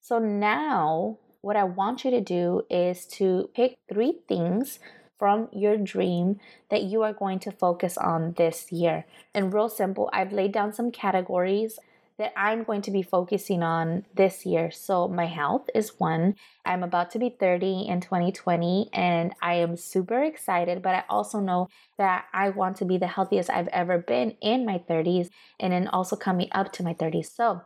So 0.00 0.18
now, 0.18 1.18
what 1.40 1.56
I 1.56 1.64
want 1.64 2.04
you 2.04 2.10
to 2.10 2.20
do 2.20 2.62
is 2.68 3.06
to 3.18 3.50
pick 3.54 3.76
three 3.88 4.20
things 4.28 4.78
from 5.18 5.48
your 5.52 5.76
dream 5.76 6.38
that 6.70 6.82
you 6.82 7.02
are 7.02 7.12
going 7.12 7.38
to 7.40 7.52
focus 7.52 7.96
on 7.96 8.34
this 8.36 8.70
year. 8.72 9.06
And 9.34 9.52
real 9.54 9.68
simple, 9.68 10.10
I've 10.12 10.32
laid 10.32 10.52
down 10.52 10.72
some 10.72 10.90
categories 10.90 11.78
that 12.18 12.32
I'm 12.36 12.64
going 12.64 12.82
to 12.82 12.90
be 12.90 13.02
focusing 13.02 13.62
on 13.62 14.04
this 14.14 14.46
year. 14.46 14.70
So, 14.70 15.08
my 15.08 15.26
health 15.26 15.68
is 15.74 15.98
one. 15.98 16.34
I'm 16.64 16.82
about 16.82 17.10
to 17.12 17.18
be 17.18 17.30
30 17.30 17.86
in 17.88 18.00
2020 18.00 18.88
and 18.92 19.34
I 19.42 19.54
am 19.54 19.76
super 19.76 20.22
excited, 20.22 20.82
but 20.82 20.94
I 20.94 21.04
also 21.08 21.40
know 21.40 21.68
that 21.98 22.26
I 22.32 22.50
want 22.50 22.76
to 22.78 22.84
be 22.84 22.98
the 22.98 23.06
healthiest 23.06 23.50
I've 23.50 23.68
ever 23.68 23.98
been 23.98 24.36
in 24.40 24.64
my 24.64 24.78
30s 24.78 25.28
and 25.60 25.72
then 25.72 25.88
also 25.88 26.16
coming 26.16 26.48
up 26.52 26.72
to 26.74 26.82
my 26.82 26.94
30s. 26.94 27.34
So, 27.34 27.62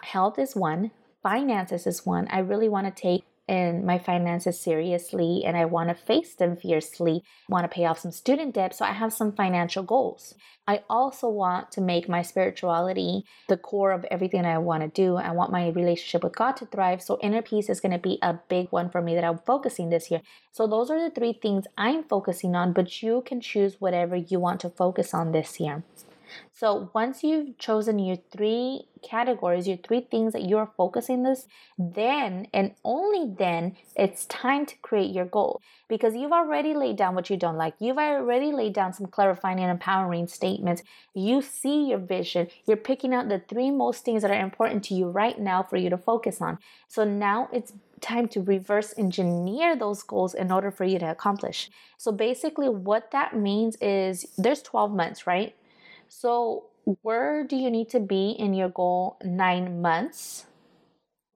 health 0.00 0.38
is 0.38 0.56
one, 0.56 0.90
finances 1.28 1.86
is 1.86 2.06
one. 2.06 2.26
I 2.30 2.38
really 2.38 2.70
want 2.70 2.86
to 2.86 3.02
take 3.02 3.24
in 3.46 3.84
my 3.84 3.98
finances 3.98 4.58
seriously 4.58 5.42
and 5.44 5.58
I 5.58 5.66
want 5.66 5.90
to 5.90 5.94
face 5.94 6.34
them 6.34 6.56
fiercely, 6.56 7.22
want 7.50 7.64
to 7.64 7.74
pay 7.74 7.84
off 7.84 7.98
some 7.98 8.12
student 8.12 8.54
debt. 8.54 8.74
So 8.74 8.86
I 8.86 8.92
have 8.92 9.12
some 9.12 9.32
financial 9.32 9.82
goals. 9.82 10.34
I 10.66 10.84
also 10.88 11.28
want 11.28 11.70
to 11.72 11.82
make 11.82 12.08
my 12.08 12.22
spirituality 12.22 13.24
the 13.46 13.58
core 13.58 13.92
of 13.92 14.06
everything 14.10 14.46
I 14.46 14.56
want 14.56 14.82
to 14.82 15.02
do. 15.02 15.16
I 15.16 15.32
want 15.32 15.52
my 15.52 15.68
relationship 15.68 16.24
with 16.24 16.36
God 16.36 16.56
to 16.58 16.66
thrive. 16.66 17.02
So 17.02 17.18
inner 17.22 17.42
peace 17.42 17.68
is 17.68 17.80
going 17.80 17.92
to 17.92 17.98
be 17.98 18.18
a 18.22 18.38
big 18.48 18.68
one 18.70 18.88
for 18.88 19.02
me 19.02 19.14
that 19.14 19.24
I'm 19.24 19.40
focusing 19.52 19.90
this 19.90 20.10
year. 20.10 20.22
So 20.52 20.66
those 20.66 20.90
are 20.90 21.02
the 21.02 21.14
three 21.14 21.34
things 21.34 21.66
I'm 21.76 22.04
focusing 22.04 22.56
on, 22.56 22.72
but 22.72 23.02
you 23.02 23.22
can 23.26 23.42
choose 23.42 23.82
whatever 23.82 24.16
you 24.16 24.40
want 24.40 24.60
to 24.60 24.70
focus 24.70 25.12
on 25.12 25.32
this 25.32 25.60
year. 25.60 25.84
So 26.52 26.90
once 26.94 27.22
you've 27.22 27.58
chosen 27.58 27.98
your 27.98 28.16
three 28.30 28.82
categories, 29.02 29.68
your 29.68 29.76
three 29.76 30.00
things 30.00 30.32
that 30.32 30.48
you're 30.48 30.70
focusing 30.76 31.22
this, 31.22 31.46
then 31.78 32.48
and 32.52 32.74
only 32.84 33.32
then 33.38 33.76
it's 33.96 34.26
time 34.26 34.66
to 34.66 34.76
create 34.82 35.14
your 35.14 35.24
goal 35.24 35.60
because 35.88 36.14
you've 36.14 36.32
already 36.32 36.74
laid 36.74 36.96
down 36.96 37.14
what 37.14 37.30
you 37.30 37.36
don't 37.36 37.56
like. 37.56 37.74
You've 37.78 37.98
already 37.98 38.52
laid 38.52 38.74
down 38.74 38.92
some 38.92 39.06
clarifying 39.06 39.60
and 39.60 39.70
empowering 39.70 40.26
statements. 40.26 40.82
You 41.14 41.42
see 41.42 41.88
your 41.90 41.98
vision. 41.98 42.48
You're 42.66 42.76
picking 42.76 43.14
out 43.14 43.28
the 43.28 43.42
three 43.48 43.70
most 43.70 44.04
things 44.04 44.22
that 44.22 44.30
are 44.30 44.40
important 44.40 44.84
to 44.84 44.94
you 44.94 45.08
right 45.08 45.38
now 45.38 45.62
for 45.62 45.76
you 45.76 45.90
to 45.90 45.98
focus 45.98 46.40
on. 46.40 46.58
So 46.88 47.04
now 47.04 47.48
it's 47.52 47.72
time 48.00 48.28
to 48.28 48.40
reverse 48.40 48.94
engineer 48.96 49.76
those 49.76 50.02
goals 50.02 50.34
in 50.34 50.52
order 50.52 50.70
for 50.70 50.84
you 50.84 50.98
to 50.98 51.10
accomplish. 51.10 51.70
So 51.96 52.12
basically 52.12 52.68
what 52.68 53.10
that 53.10 53.36
means 53.36 53.76
is 53.80 54.26
there's 54.36 54.62
12 54.62 54.92
months, 54.92 55.26
right? 55.26 55.54
So, 56.08 56.66
where 57.02 57.44
do 57.44 57.54
you 57.56 57.70
need 57.70 57.90
to 57.90 58.00
be 58.00 58.30
in 58.30 58.54
your 58.54 58.70
goal 58.70 59.18
nine 59.22 59.82
months? 59.82 60.46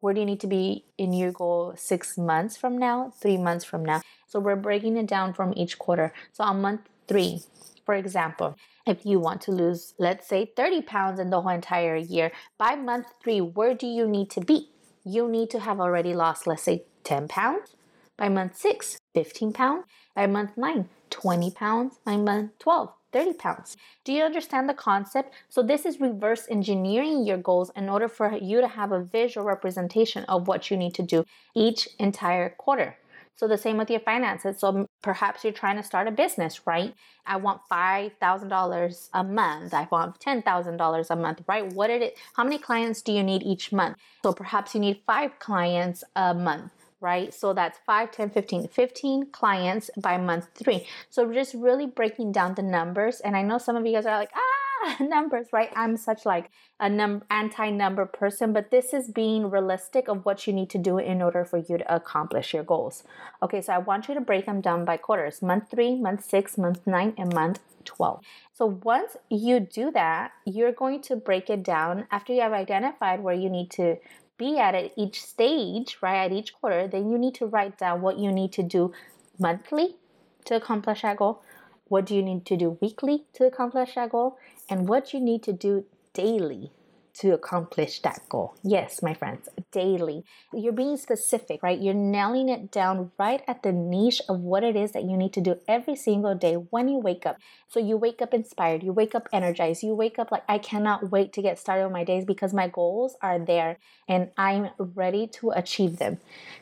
Where 0.00 0.14
do 0.14 0.20
you 0.20 0.26
need 0.26 0.40
to 0.40 0.46
be 0.46 0.84
in 0.98 1.12
your 1.12 1.30
goal 1.30 1.74
six 1.76 2.16
months 2.18 2.56
from 2.56 2.78
now, 2.78 3.12
three 3.20 3.36
months 3.36 3.64
from 3.64 3.84
now? 3.84 4.00
So, 4.26 4.40
we're 4.40 4.56
breaking 4.56 4.96
it 4.96 5.06
down 5.06 5.34
from 5.34 5.52
each 5.56 5.78
quarter. 5.78 6.12
So, 6.32 6.44
on 6.44 6.62
month 6.62 6.88
three, 7.06 7.42
for 7.84 7.94
example, 7.94 8.56
if 8.86 9.04
you 9.04 9.20
want 9.20 9.42
to 9.42 9.52
lose, 9.52 9.94
let's 9.98 10.26
say, 10.26 10.50
30 10.56 10.82
pounds 10.82 11.20
in 11.20 11.30
the 11.30 11.40
whole 11.40 11.52
entire 11.52 11.96
year, 11.96 12.32
by 12.58 12.74
month 12.74 13.06
three, 13.22 13.40
where 13.40 13.74
do 13.74 13.86
you 13.86 14.08
need 14.08 14.30
to 14.30 14.40
be? 14.40 14.70
You 15.04 15.28
need 15.28 15.50
to 15.50 15.60
have 15.60 15.80
already 15.80 16.14
lost, 16.14 16.46
let's 16.46 16.62
say, 16.62 16.84
10 17.04 17.28
pounds. 17.28 17.76
By 18.16 18.28
month 18.28 18.56
six, 18.56 18.98
15 19.14 19.52
pounds. 19.52 19.84
By 20.14 20.26
month 20.26 20.56
nine, 20.56 20.88
20 21.10 21.50
pounds. 21.50 21.98
By 22.04 22.16
month 22.16 22.58
12, 22.58 22.92
30 23.12 23.34
pounds. 23.34 23.76
Do 24.04 24.12
you 24.12 24.22
understand 24.22 24.68
the 24.68 24.74
concept? 24.74 25.34
So, 25.48 25.62
this 25.62 25.84
is 25.84 26.00
reverse 26.00 26.46
engineering 26.50 27.24
your 27.24 27.38
goals 27.38 27.70
in 27.76 27.88
order 27.88 28.08
for 28.08 28.36
you 28.36 28.60
to 28.60 28.68
have 28.68 28.92
a 28.92 29.02
visual 29.02 29.46
representation 29.46 30.24
of 30.24 30.48
what 30.48 30.70
you 30.70 30.76
need 30.76 30.94
to 30.94 31.02
do 31.02 31.24
each 31.54 31.88
entire 31.98 32.50
quarter. 32.50 32.96
So, 33.36 33.48
the 33.48 33.58
same 33.58 33.78
with 33.78 33.90
your 33.90 34.00
finances. 34.00 34.58
So, 34.58 34.86
perhaps 35.02 35.44
you're 35.44 35.52
trying 35.52 35.76
to 35.76 35.82
start 35.82 36.08
a 36.08 36.12
business, 36.12 36.66
right? 36.66 36.94
I 37.26 37.36
want 37.36 37.62
$5,000 37.70 39.08
a 39.14 39.24
month. 39.24 39.74
I 39.74 39.88
want 39.90 40.20
$10,000 40.20 41.10
a 41.10 41.16
month, 41.16 41.42
right? 41.46 41.72
What 41.72 41.88
did 41.88 42.02
it, 42.02 42.18
how 42.34 42.44
many 42.44 42.58
clients 42.58 43.02
do 43.02 43.12
you 43.12 43.22
need 43.22 43.42
each 43.42 43.72
month? 43.72 43.96
So, 44.22 44.32
perhaps 44.32 44.74
you 44.74 44.80
need 44.80 45.00
five 45.06 45.38
clients 45.38 46.04
a 46.14 46.34
month 46.34 46.81
right? 47.02 47.34
So 47.34 47.52
that's 47.52 47.78
5, 47.84 48.10
10, 48.12 48.30
15, 48.30 48.68
15 48.68 49.26
clients 49.30 49.90
by 49.96 50.16
month 50.16 50.48
three. 50.54 50.86
So 51.10 51.30
just 51.32 51.54
really 51.54 51.86
breaking 51.86 52.32
down 52.32 52.54
the 52.54 52.62
numbers. 52.62 53.20
And 53.20 53.36
I 53.36 53.42
know 53.42 53.58
some 53.58 53.76
of 53.76 53.84
you 53.84 53.92
guys 53.92 54.06
are 54.06 54.18
like, 54.18 54.30
ah, 54.34 54.96
numbers, 55.00 55.48
right? 55.52 55.70
I'm 55.76 55.96
such 55.96 56.24
like 56.24 56.50
a 56.80 56.88
num 56.88 57.22
anti-number 57.30 58.06
person, 58.06 58.52
but 58.52 58.70
this 58.70 58.92
is 58.92 59.08
being 59.08 59.50
realistic 59.50 60.08
of 60.08 60.24
what 60.24 60.46
you 60.46 60.52
need 60.52 60.70
to 60.70 60.78
do 60.78 60.98
in 60.98 61.22
order 61.22 61.44
for 61.44 61.58
you 61.58 61.78
to 61.78 61.94
accomplish 61.94 62.54
your 62.54 62.64
goals. 62.64 63.04
Okay, 63.42 63.60
so 63.60 63.72
I 63.72 63.78
want 63.78 64.08
you 64.08 64.14
to 64.14 64.20
break 64.20 64.46
them 64.46 64.60
down 64.60 64.84
by 64.84 64.96
quarters, 64.96 65.42
month 65.42 65.70
three, 65.70 65.94
month 65.94 66.24
six, 66.24 66.56
month 66.58 66.86
nine, 66.86 67.14
and 67.18 67.32
month 67.32 67.60
12. 67.84 68.22
So 68.52 68.78
once 68.84 69.16
you 69.28 69.60
do 69.60 69.90
that, 69.92 70.32
you're 70.44 70.72
going 70.72 71.02
to 71.02 71.16
break 71.16 71.50
it 71.50 71.62
down 71.62 72.06
after 72.10 72.32
you 72.32 72.42
have 72.42 72.52
identified 72.52 73.22
where 73.22 73.34
you 73.34 73.50
need 73.50 73.70
to 73.72 73.96
be 74.38 74.58
at 74.58 74.74
at 74.74 74.92
each 74.96 75.22
stage, 75.22 75.98
right, 76.00 76.24
at 76.24 76.32
each 76.32 76.52
quarter, 76.54 76.88
then 76.88 77.10
you 77.10 77.18
need 77.18 77.34
to 77.36 77.46
write 77.46 77.78
down 77.78 78.02
what 78.02 78.18
you 78.18 78.32
need 78.32 78.52
to 78.52 78.62
do 78.62 78.92
monthly 79.38 79.96
to 80.44 80.56
accomplish 80.56 81.02
that 81.02 81.16
goal, 81.16 81.42
what 81.88 82.06
do 82.06 82.14
you 82.14 82.22
need 82.22 82.44
to 82.46 82.56
do 82.56 82.78
weekly 82.80 83.24
to 83.34 83.46
accomplish 83.46 83.94
that 83.94 84.10
goal, 84.10 84.38
and 84.68 84.88
what 84.88 85.12
you 85.12 85.20
need 85.20 85.42
to 85.42 85.52
do 85.52 85.84
daily 86.12 86.70
to 87.14 87.32
accomplish 87.34 88.00
that 88.00 88.20
goal. 88.28 88.54
Yes, 88.62 89.02
my 89.02 89.14
friends, 89.14 89.48
daily. 89.70 90.24
You're 90.52 90.72
being 90.72 90.96
specific, 90.96 91.62
right? 91.62 91.80
You're 91.80 91.94
nailing 91.94 92.48
it 92.48 92.70
down 92.70 93.10
right 93.18 93.42
at 93.46 93.62
the 93.62 93.72
niche 93.72 94.22
of 94.28 94.40
what 94.40 94.64
it 94.64 94.76
is 94.76 94.92
that 94.92 95.04
you 95.04 95.16
need 95.16 95.32
to 95.34 95.40
do 95.40 95.56
every 95.68 95.96
single 95.96 96.34
day 96.34 96.54
when 96.54 96.88
you 96.88 96.98
wake 96.98 97.26
up. 97.26 97.38
So 97.68 97.80
you 97.80 97.96
wake 97.96 98.22
up 98.22 98.32
inspired, 98.32 98.82
you 98.82 98.92
wake 98.92 99.14
up 99.14 99.28
energized, 99.32 99.82
you 99.82 99.94
wake 99.94 100.18
up 100.18 100.30
like, 100.30 100.44
I 100.48 100.58
cannot 100.58 101.10
wait 101.10 101.32
to 101.34 101.42
get 101.42 101.58
started 101.58 101.84
on 101.84 101.92
my 101.92 102.04
days 102.04 102.24
because 102.24 102.54
my 102.54 102.68
goals 102.68 103.16
are 103.20 103.38
there 103.38 103.78
and 104.08 104.30
I'm 104.36 104.70
ready 104.78 105.26
to 105.38 105.50
achieve 105.50 105.98
them. 105.98 106.18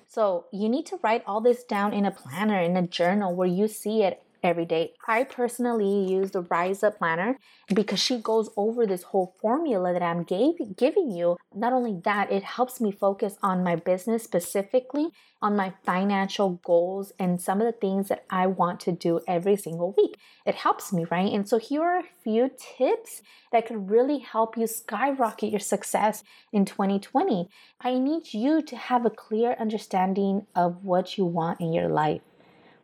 So 0.09 0.47
you 0.53 0.69
need 0.69 0.87
to 0.87 0.99
write 1.03 1.23
all 1.27 1.41
this 1.41 1.63
down 1.63 1.93
in 1.93 2.05
a 2.05 2.11
planner, 2.11 2.61
in 2.61 2.77
a 2.77 2.87
journal 2.87 3.35
where 3.35 3.49
you 3.49 3.69
see 3.69 4.03
it 4.03 4.23
every 4.43 4.65
day. 4.65 4.93
I 5.07 5.25
personally 5.25 6.11
use 6.13 6.31
the 6.31 6.43
Rise 6.43 6.83
Up 6.83 6.99
Planner 6.99 7.39
because 7.75 8.01
she 8.01 8.19
goes 8.19 8.51
over 8.57 8.87
this 8.87 9.05
whole 9.05 9.35
formula 9.41 9.93
that 9.93 10.03
I'm 10.03 10.23
gave, 10.23 10.55
giving 10.77 11.11
you. 11.11 11.37
Not 11.55 11.73
only 11.73 12.01
that, 12.05 12.33
it 12.33 12.43
helps 12.43 12.81
me 12.81 12.93
focus 12.93 13.37
on 13.43 13.65
my 13.65 13.77
business 13.77 14.23
specifically, 14.23 15.09
on 15.43 15.57
my 15.57 15.73
financial 15.85 16.61
goals, 16.65 17.13
and 17.19 17.41
some 17.41 17.61
of 17.61 17.67
the 17.67 17.79
things 17.79 18.09
that 18.09 18.25
I 18.31 18.47
want 18.47 18.81
to 18.81 18.93
do 18.93 19.21
every 19.27 19.57
single 19.57 19.95
week. 19.97 20.17
It 20.47 20.55
helps 20.55 20.93
me, 20.93 21.07
right? 21.11 21.33
And 21.33 21.49
so 21.49 21.59
here 21.59 21.83
are 21.83 21.99
a 21.99 22.05
few 22.23 22.51
tips 22.59 23.23
that 23.53 23.67
could 23.67 23.91
really 23.91 24.19
help 24.19 24.57
you 24.57 24.67
skyrocket 24.67 25.51
your 25.51 25.61
success 25.61 26.23
in 26.53 26.65
2020. 26.65 27.49
I 27.81 27.99
need 27.99 28.33
you 28.33 28.63
to 28.63 28.77
have 28.77 29.05
a 29.05 29.11
clear 29.11 29.57
understanding 29.59 30.47
of 30.55 30.85
what 30.85 31.19
you 31.19 31.25
want 31.25 31.61
in 31.61 31.73
your 31.73 31.89
life 31.89 32.21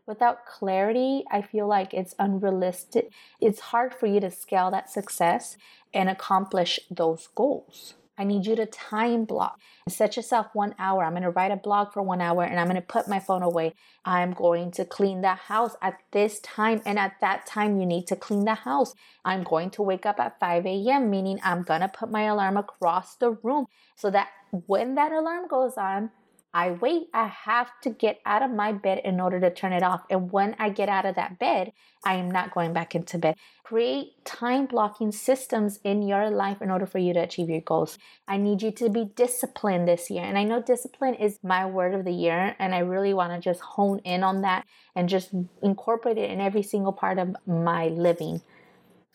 without 0.06 0.46
clarity, 0.46 1.24
I 1.30 1.42
feel 1.42 1.66
like 1.66 1.92
it's 1.92 2.14
unrealistic. 2.18 3.10
It's 3.40 3.60
hard 3.60 3.94
for 3.94 4.06
you 4.06 4.20
to 4.20 4.30
scale 4.30 4.70
that 4.70 4.90
success 4.90 5.56
and 5.92 6.08
accomplish 6.08 6.80
those 6.90 7.28
goals. 7.34 7.94
I 8.18 8.24
need 8.24 8.46
you 8.46 8.56
to 8.56 8.66
time 8.66 9.24
block. 9.24 9.60
Set 9.88 10.16
yourself 10.16 10.46
one 10.54 10.74
hour. 10.78 11.04
I'm 11.04 11.12
going 11.12 11.22
to 11.22 11.30
write 11.30 11.52
a 11.52 11.56
blog 11.56 11.92
for 11.92 12.02
one 12.02 12.20
hour 12.20 12.42
and 12.42 12.58
I'm 12.58 12.66
going 12.66 12.76
to 12.76 12.82
put 12.82 13.08
my 13.08 13.20
phone 13.20 13.42
away. 13.42 13.74
I'm 14.04 14.32
going 14.32 14.70
to 14.72 14.84
clean 14.84 15.20
the 15.20 15.34
house 15.34 15.76
at 15.82 15.98
this 16.12 16.40
time. 16.40 16.80
And 16.86 16.98
at 16.98 17.20
that 17.20 17.46
time, 17.46 17.78
you 17.78 17.84
need 17.84 18.06
to 18.06 18.16
clean 18.16 18.44
the 18.44 18.54
house. 18.54 18.94
I'm 19.24 19.42
going 19.42 19.70
to 19.70 19.82
wake 19.82 20.06
up 20.06 20.18
at 20.18 20.40
5 20.40 20.64
a.m., 20.64 21.10
meaning 21.10 21.38
I'm 21.44 21.62
going 21.62 21.82
to 21.82 21.88
put 21.88 22.10
my 22.10 22.22
alarm 22.22 22.56
across 22.56 23.16
the 23.16 23.32
room 23.32 23.66
so 23.96 24.10
that 24.10 24.28
when 24.66 24.94
that 24.94 25.12
alarm 25.12 25.46
goes 25.48 25.76
on, 25.76 26.10
I 26.56 26.70
wait, 26.70 27.08
I 27.12 27.26
have 27.26 27.68
to 27.82 27.90
get 27.90 28.18
out 28.24 28.42
of 28.42 28.50
my 28.50 28.72
bed 28.72 29.02
in 29.04 29.20
order 29.20 29.38
to 29.40 29.50
turn 29.50 29.74
it 29.74 29.82
off. 29.82 30.04
And 30.08 30.32
when 30.32 30.56
I 30.58 30.70
get 30.70 30.88
out 30.88 31.04
of 31.04 31.14
that 31.16 31.38
bed, 31.38 31.74
I 32.02 32.14
am 32.14 32.30
not 32.30 32.54
going 32.54 32.72
back 32.72 32.94
into 32.94 33.18
bed. 33.18 33.36
Create 33.62 34.24
time 34.24 34.64
blocking 34.64 35.12
systems 35.12 35.78
in 35.84 36.00
your 36.00 36.30
life 36.30 36.62
in 36.62 36.70
order 36.70 36.86
for 36.86 36.96
you 36.96 37.12
to 37.12 37.20
achieve 37.20 37.50
your 37.50 37.60
goals. 37.60 37.98
I 38.26 38.38
need 38.38 38.62
you 38.62 38.70
to 38.70 38.88
be 38.88 39.04
disciplined 39.04 39.86
this 39.86 40.08
year. 40.08 40.24
And 40.24 40.38
I 40.38 40.44
know 40.44 40.62
discipline 40.62 41.16
is 41.16 41.38
my 41.42 41.66
word 41.66 41.92
of 41.92 42.06
the 42.06 42.14
year. 42.14 42.56
And 42.58 42.74
I 42.74 42.78
really 42.78 43.12
want 43.12 43.34
to 43.34 43.38
just 43.38 43.60
hone 43.60 43.98
in 43.98 44.22
on 44.22 44.40
that 44.40 44.64
and 44.94 45.10
just 45.10 45.34
incorporate 45.62 46.16
it 46.16 46.30
in 46.30 46.40
every 46.40 46.62
single 46.62 46.94
part 46.94 47.18
of 47.18 47.36
my 47.46 47.88
living 47.88 48.40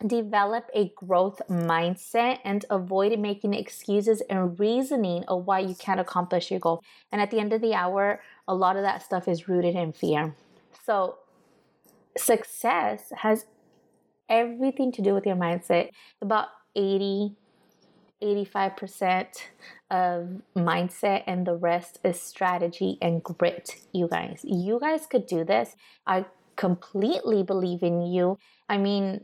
develop 0.07 0.69
a 0.73 0.91
growth 0.95 1.41
mindset 1.49 2.39
and 2.43 2.65
avoid 2.69 3.17
making 3.19 3.53
excuses 3.53 4.21
and 4.29 4.59
reasoning 4.59 5.23
of 5.27 5.45
why 5.45 5.59
you 5.59 5.75
can't 5.75 5.99
accomplish 5.99 6.51
your 6.51 6.59
goal. 6.59 6.83
And 7.11 7.21
at 7.21 7.31
the 7.31 7.39
end 7.39 7.53
of 7.53 7.61
the 7.61 7.73
hour, 7.73 8.21
a 8.47 8.55
lot 8.55 8.75
of 8.75 8.83
that 8.83 9.01
stuff 9.01 9.27
is 9.27 9.47
rooted 9.47 9.75
in 9.75 9.93
fear. 9.93 10.35
So, 10.83 11.17
success 12.17 13.11
has 13.17 13.45
everything 14.29 14.91
to 14.93 15.01
do 15.01 15.13
with 15.13 15.25
your 15.25 15.35
mindset. 15.35 15.89
About 16.21 16.47
80 16.75 17.35
85% 18.21 19.25
of 19.89 20.41
mindset 20.55 21.23
and 21.25 21.45
the 21.45 21.55
rest 21.55 21.99
is 22.03 22.21
strategy 22.21 22.97
and 23.01 23.23
grit, 23.23 23.77
you 23.91 24.07
guys. 24.07 24.41
You 24.43 24.79
guys 24.79 25.07
could 25.07 25.25
do 25.25 25.43
this. 25.43 25.75
I 26.05 26.25
completely 26.55 27.43
believe 27.43 27.81
in 27.81 28.01
you. 28.01 28.37
I 28.69 28.77
mean, 28.77 29.21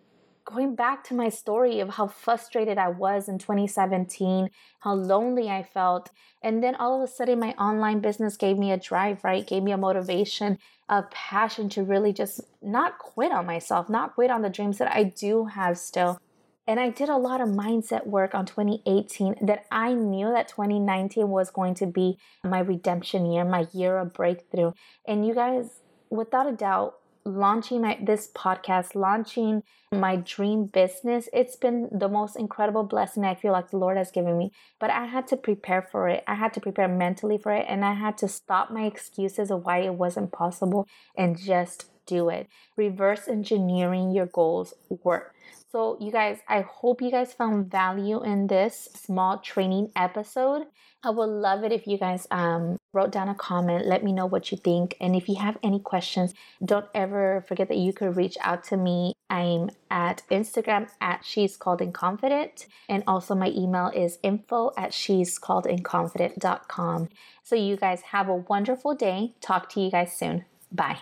going 0.47 0.75
back 0.75 1.03
to 1.03 1.13
my 1.13 1.27
story 1.27 1.81
of 1.81 1.89
how 1.89 2.07
frustrated 2.07 2.77
I 2.77 2.87
was 2.87 3.27
in 3.27 3.37
2017, 3.37 4.49
how 4.79 4.93
lonely 4.93 5.49
I 5.49 5.61
felt. 5.61 6.09
And 6.41 6.63
then 6.63 6.75
all 6.75 6.95
of 6.95 7.07
a 7.07 7.11
sudden, 7.11 7.39
my 7.39 7.51
online 7.53 7.99
business 7.99 8.37
gave 8.37 8.57
me 8.57 8.71
a 8.71 8.77
drive, 8.77 9.23
right? 9.23 9.45
Gave 9.45 9.63
me 9.63 9.73
a 9.73 9.77
motivation, 9.77 10.57
a 10.87 11.03
passion 11.03 11.67
to 11.69 11.83
really 11.83 12.13
just 12.13 12.41
not 12.61 12.97
quit 12.97 13.33
on 13.33 13.45
myself, 13.45 13.89
not 13.89 14.15
quit 14.15 14.31
on 14.31 14.41
the 14.41 14.49
dreams 14.49 14.77
that 14.77 14.91
I 14.91 15.03
do 15.03 15.45
have 15.45 15.77
still. 15.77 16.17
And 16.65 16.79
I 16.79 16.89
did 16.89 17.09
a 17.09 17.17
lot 17.17 17.41
of 17.41 17.49
mindset 17.49 18.07
work 18.07 18.33
on 18.33 18.45
2018 18.45 19.45
that 19.45 19.65
I 19.71 19.93
knew 19.93 20.31
that 20.31 20.47
2019 20.47 21.27
was 21.29 21.49
going 21.49 21.75
to 21.75 21.85
be 21.85 22.17
my 22.43 22.59
redemption 22.59 23.25
year, 23.25 23.43
my 23.45 23.67
year 23.73 23.97
of 23.97 24.13
breakthrough. 24.13 24.71
And 25.05 25.25
you 25.25 25.33
guys, 25.33 25.81
without 26.09 26.47
a 26.47 26.53
doubt, 26.53 26.95
launching 27.27 27.81
my, 27.81 27.99
this 28.01 28.29
podcast, 28.33 28.95
launching 28.95 29.63
my 29.91 30.15
dream 30.17 30.65
business, 30.65 31.29
it's 31.33 31.55
been 31.55 31.89
the 31.91 32.09
most 32.09 32.35
incredible 32.35 32.83
blessing 32.83 33.23
I 33.23 33.35
feel 33.35 33.51
like 33.51 33.69
the 33.69 33.77
Lord 33.77 33.97
has 33.97 34.11
given 34.11 34.37
me. 34.37 34.51
But 34.79 34.89
I 34.89 35.05
had 35.05 35.27
to 35.27 35.37
prepare 35.37 35.81
for 35.81 36.07
it. 36.07 36.23
I 36.27 36.35
had 36.35 36.53
to 36.53 36.61
prepare 36.61 36.87
mentally 36.87 37.37
for 37.37 37.51
it. 37.51 37.65
And 37.67 37.85
I 37.85 37.93
had 37.93 38.17
to 38.19 38.27
stop 38.27 38.71
my 38.71 38.85
excuses 38.85 39.51
of 39.51 39.65
why 39.65 39.79
it 39.79 39.93
wasn't 39.93 40.31
possible 40.31 40.87
and 41.15 41.37
just 41.37 41.85
do 42.07 42.29
it. 42.29 42.47
Reverse 42.75 43.27
engineering 43.27 44.11
your 44.11 44.25
goals 44.25 44.73
work. 45.03 45.35
So, 45.69 45.97
you 45.99 46.11
guys, 46.11 46.39
I 46.47 46.61
hope 46.61 47.01
you 47.01 47.11
guys 47.11 47.33
found 47.33 47.69
value 47.69 48.23
in 48.23 48.47
this 48.47 48.87
small 48.95 49.39
training 49.39 49.91
episode. 49.95 50.67
I 51.03 51.09
would 51.09 51.29
love 51.29 51.63
it 51.63 51.71
if 51.71 51.85
you 51.85 51.97
guys 51.97 52.25
um, 52.31 52.77
wrote 52.93 53.11
down 53.11 53.29
a 53.29 53.35
comment. 53.35 53.85
Let 53.85 54.03
me 54.03 54.13
know 54.13 54.25
what 54.25 54.51
you 54.51 54.57
think. 54.57 54.95
And 54.99 55.15
if 55.15 55.27
you 55.27 55.35
have 55.35 55.57
any 55.61 55.79
questions, 55.79 56.33
don't 56.63 56.87
ever 56.95 57.43
forget 57.47 57.67
that 57.67 57.77
you 57.77 57.93
could 57.93 58.15
reach 58.15 58.37
out 58.41 58.63
to 58.65 58.77
me. 58.77 59.13
I'm 59.29 59.69
at 59.91 60.23
Instagram 60.31 60.89
at 61.01 61.25
She's 61.25 61.57
Called 61.57 61.81
and 61.81 61.93
Confident. 61.93 62.65
And 62.87 63.03
also, 63.05 63.35
my 63.35 63.49
email 63.49 63.89
is 63.89 64.19
info 64.23 64.71
at 64.77 64.93
She's 64.93 65.37
Called 65.37 65.67
and 65.67 65.83
Confident.com. 65.83 67.09
So, 67.43 67.55
you 67.55 67.75
guys 67.75 68.01
have 68.13 68.29
a 68.29 68.35
wonderful 68.35 68.95
day. 68.95 69.33
Talk 69.41 69.69
to 69.71 69.81
you 69.81 69.91
guys 69.91 70.15
soon. 70.15 70.45
Bye. 70.71 70.99